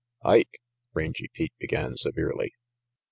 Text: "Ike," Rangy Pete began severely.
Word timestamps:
"Ike," 0.25 0.59
Rangy 0.95 1.27
Pete 1.31 1.53
began 1.59 1.95
severely. 1.95 2.55